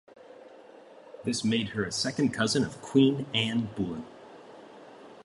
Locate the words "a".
1.85-1.91